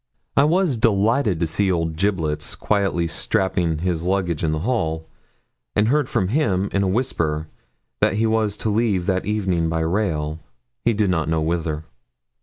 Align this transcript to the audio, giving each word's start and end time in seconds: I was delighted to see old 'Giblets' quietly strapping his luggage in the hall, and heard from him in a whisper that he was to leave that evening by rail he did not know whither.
I 0.35 0.45
was 0.45 0.77
delighted 0.77 1.39
to 1.41 1.45
see 1.45 1.71
old 1.71 1.95
'Giblets' 1.95 2.55
quietly 2.55 3.05
strapping 3.05 3.77
his 3.77 4.01
luggage 4.01 4.43
in 4.43 4.51
the 4.51 4.61
hall, 4.65 5.07
and 5.75 5.89
heard 5.89 6.09
from 6.09 6.29
him 6.29 6.69
in 6.71 6.81
a 6.81 6.87
whisper 6.87 7.49
that 7.99 8.15
he 8.15 8.25
was 8.25 8.57
to 8.65 8.69
leave 8.71 9.05
that 9.05 9.27
evening 9.27 9.69
by 9.69 9.81
rail 9.81 10.39
he 10.83 10.93
did 10.93 11.11
not 11.11 11.29
know 11.29 11.41
whither. 11.43 11.83